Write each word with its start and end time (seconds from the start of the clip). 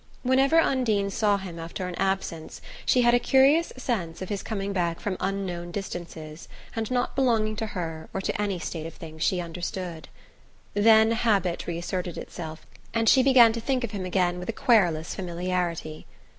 Whenever 0.23 0.57
Undine 0.59 1.11
saw 1.11 1.37
him 1.37 1.59
after 1.59 1.87
an 1.87 1.93
absence 1.99 2.59
she 2.87 3.03
had 3.03 3.13
a 3.13 3.19
curious 3.19 3.71
sense 3.77 4.19
of 4.19 4.29
his 4.29 4.41
coming 4.41 4.73
back 4.73 4.99
from 4.99 5.15
unknown 5.19 5.69
distances 5.69 6.47
and 6.75 6.89
not 6.89 7.15
belonging 7.15 7.55
to 7.55 7.67
her 7.67 8.09
or 8.11 8.19
to 8.19 8.41
any 8.41 8.57
state 8.57 8.87
of 8.87 8.95
things 8.95 9.21
she 9.21 9.39
understood. 9.39 10.09
Then 10.73 11.11
habit 11.11 11.67
reasserted 11.67 12.17
itself, 12.17 12.65
and 12.95 13.07
she 13.07 13.21
began 13.21 13.53
to 13.53 13.61
think 13.61 13.83
of 13.83 13.91
him 13.91 14.03
again 14.05 14.39
with 14.39 14.49
a 14.49 14.53
querulous 14.53 15.13
familiarity. 15.13 16.07